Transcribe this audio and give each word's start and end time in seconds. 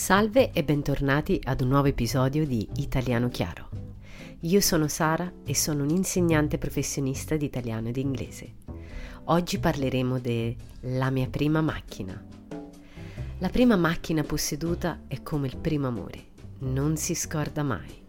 Salve 0.00 0.50
e 0.52 0.64
bentornati 0.64 1.38
ad 1.44 1.60
un 1.60 1.68
nuovo 1.68 1.86
episodio 1.86 2.46
di 2.46 2.66
Italiano 2.76 3.28
Chiaro. 3.28 3.68
Io 4.40 4.60
sono 4.62 4.88
Sara 4.88 5.30
e 5.44 5.54
sono 5.54 5.82
un'insegnante 5.82 6.56
professionista 6.56 7.36
di 7.36 7.44
italiano 7.44 7.88
ed 7.88 7.98
inglese. 7.98 8.54
Oggi 9.24 9.58
parleremo 9.58 10.18
della 10.18 11.10
mia 11.10 11.28
prima 11.28 11.60
macchina. 11.60 12.18
La 13.40 13.50
prima 13.50 13.76
macchina 13.76 14.22
posseduta 14.22 15.02
è 15.06 15.22
come 15.22 15.48
il 15.48 15.58
primo 15.58 15.88
amore, 15.88 16.28
non 16.60 16.96
si 16.96 17.14
scorda 17.14 17.62
mai. 17.62 18.02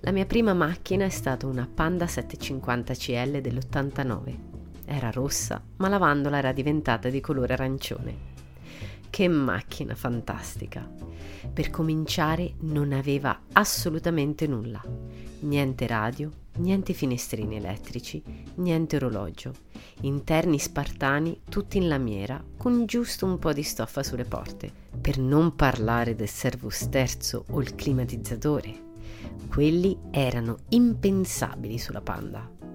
La 0.00 0.12
mia 0.12 0.26
prima 0.26 0.52
macchina 0.52 1.06
è 1.06 1.08
stata 1.08 1.46
una 1.46 1.66
Panda 1.72 2.06
750 2.06 2.92
CL 2.92 3.40
dell'89. 3.40 4.36
Era 4.84 5.10
rossa, 5.10 5.64
ma 5.76 5.88
lavandola 5.88 6.36
era 6.36 6.52
diventata 6.52 7.08
di 7.08 7.20
colore 7.20 7.54
arancione. 7.54 8.36
Che 9.18 9.26
macchina 9.26 9.96
fantastica! 9.96 10.88
Per 11.52 11.70
cominciare 11.70 12.54
non 12.60 12.92
aveva 12.92 13.46
assolutamente 13.54 14.46
nulla. 14.46 14.80
Niente 15.40 15.88
radio, 15.88 16.30
niente 16.58 16.92
finestrini 16.92 17.56
elettrici, 17.56 18.22
niente 18.58 18.94
orologio. 18.94 19.52
Interni 20.02 20.60
spartani 20.60 21.40
tutti 21.48 21.78
in 21.78 21.88
lamiera 21.88 22.40
con 22.56 22.86
giusto 22.86 23.26
un 23.26 23.40
po' 23.40 23.52
di 23.52 23.64
stoffa 23.64 24.04
sulle 24.04 24.22
porte. 24.22 24.70
Per 25.00 25.18
non 25.18 25.56
parlare 25.56 26.14
del 26.14 26.28
servosterzo 26.28 27.46
o 27.50 27.60
il 27.60 27.74
climatizzatore. 27.74 28.72
Quelli 29.48 29.98
erano 30.12 30.58
impensabili 30.68 31.76
sulla 31.76 32.02
Panda. 32.02 32.67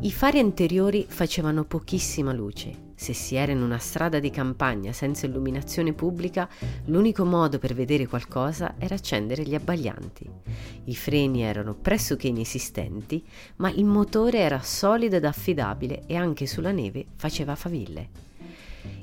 I 0.00 0.12
fari 0.12 0.38
anteriori 0.38 1.06
facevano 1.08 1.64
pochissima 1.64 2.32
luce 2.32 2.84
se 2.96 3.12
si 3.12 3.34
era 3.34 3.52
in 3.52 3.60
una 3.60 3.78
strada 3.78 4.18
di 4.18 4.30
campagna 4.30 4.90
senza 4.92 5.26
illuminazione 5.26 5.92
pubblica, 5.92 6.48
l'unico 6.86 7.24
modo 7.26 7.58
per 7.58 7.74
vedere 7.74 8.06
qualcosa 8.06 8.74
era 8.78 8.94
accendere 8.94 9.42
gli 9.42 9.54
abbaglianti. 9.54 10.28
I 10.84 10.96
freni 10.96 11.42
erano 11.42 11.74
pressoché 11.74 12.28
inesistenti, 12.28 13.22
ma 13.56 13.70
il 13.70 13.84
motore 13.84 14.38
era 14.38 14.60
solido 14.62 15.16
ed 15.16 15.26
affidabile 15.26 16.04
e 16.06 16.16
anche 16.16 16.46
sulla 16.46 16.72
neve 16.72 17.06
faceva 17.16 17.54
faville. 17.54 18.25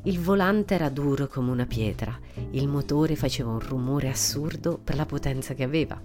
Il 0.03 0.19
volante 0.19 0.75
era 0.75 0.89
duro 0.89 1.27
come 1.27 1.51
una 1.51 1.65
pietra, 1.65 2.17
il 2.51 2.67
motore 2.67 3.15
faceva 3.15 3.51
un 3.51 3.59
rumore 3.59 4.09
assurdo 4.09 4.79
per 4.83 4.95
la 4.95 5.05
potenza 5.05 5.53
che 5.53 5.63
aveva 5.63 6.01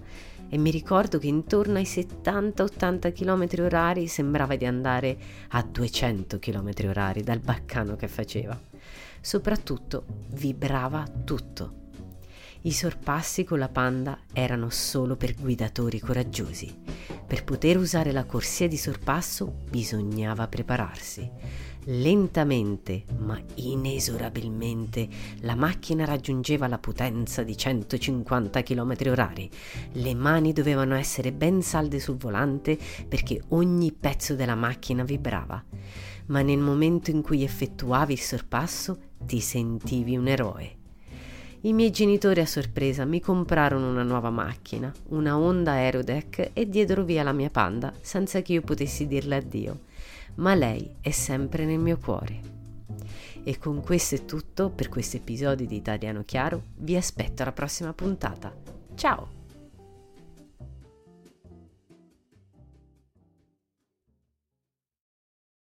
e 0.49 0.57
mi 0.57 0.71
ricordo 0.71 1.19
che 1.19 1.27
intorno 1.27 1.77
ai 1.77 1.83
70-80 1.83 3.13
km 3.13 3.63
orari 3.63 4.07
sembrava 4.07 4.55
di 4.55 4.65
andare 4.65 5.17
a 5.49 5.61
200 5.61 6.39
km 6.39 6.71
orari 6.87 7.21
dal 7.21 7.39
baccano 7.39 7.95
che 7.95 8.07
faceva. 8.07 8.59
Soprattutto 9.21 10.05
vibrava 10.31 11.05
tutto. 11.23 11.78
I 12.61 12.73
sorpassi 12.73 13.45
con 13.45 13.57
la 13.57 13.69
Panda 13.69 14.19
erano 14.33 14.69
solo 14.69 15.15
per 15.15 15.33
guidatori 15.33 15.97
coraggiosi. 15.97 16.75
Per 17.25 17.45
poter 17.45 17.77
usare 17.77 18.11
la 18.11 18.25
corsia 18.25 18.67
di 18.67 18.75
sorpasso 18.75 19.59
bisognava 19.69 20.45
prepararsi. 20.49 21.31
Lentamente, 21.85 23.05
ma 23.19 23.41
inesorabilmente, 23.55 25.07
la 25.39 25.55
macchina 25.55 26.03
raggiungeva 26.03 26.67
la 26.67 26.79
potenza 26.79 27.43
di 27.43 27.55
150 27.55 28.61
km 28.61 28.95
orari. 29.05 29.49
Le 29.93 30.13
mani 30.13 30.51
dovevano 30.51 30.95
essere 30.95 31.31
ben 31.31 31.61
salde 31.61 32.01
sul 32.01 32.17
volante 32.17 32.77
perché 33.07 33.41
ogni 33.49 33.93
pezzo 33.93 34.35
della 34.35 34.55
macchina 34.55 35.03
vibrava. 35.03 35.63
Ma 36.25 36.41
nel 36.41 36.59
momento 36.59 37.09
in 37.09 37.21
cui 37.21 37.41
effettuavi 37.41 38.11
il 38.11 38.19
sorpasso 38.19 38.99
ti 39.23 39.39
sentivi 39.39 40.17
un 40.17 40.27
eroe. 40.27 40.78
I 41.61 41.73
miei 41.73 41.91
genitori 41.91 42.39
a 42.39 42.45
sorpresa 42.45 43.05
mi 43.05 43.19
comprarono 43.19 43.89
una 43.89 44.03
nuova 44.03 44.29
macchina, 44.29 44.91
una 45.09 45.37
Honda 45.37 45.71
Aerodeck 45.73 46.51
e 46.53 46.69
diedero 46.69 47.03
via 47.03 47.23
la 47.23 47.33
mia 47.33 47.49
Panda 47.49 47.93
senza 48.01 48.41
che 48.41 48.53
io 48.53 48.61
potessi 48.61 49.07
dirle 49.07 49.35
addio 49.35 49.79
ma 50.39 50.55
lei 50.55 50.95
è 51.01 51.11
sempre 51.11 51.65
nel 51.65 51.79
mio 51.79 51.97
cuore. 51.97 52.57
E 53.43 53.57
con 53.57 53.81
questo 53.81 54.15
è 54.15 54.25
tutto 54.25 54.69
per 54.69 54.89
questo 54.89 55.17
episodio 55.17 55.65
di 55.65 55.75
Italiano 55.75 56.23
Chiaro, 56.25 56.63
vi 56.77 56.95
aspetto 56.95 57.41
alla 57.41 57.53
prossima 57.53 57.93
puntata. 57.93 58.53
Ciao! 58.95 59.38